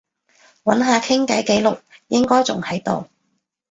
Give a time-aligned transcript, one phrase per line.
[0.63, 3.05] 揾下傾偈記錄，應該仲喺度